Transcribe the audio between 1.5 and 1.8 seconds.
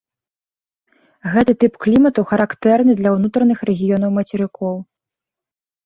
тып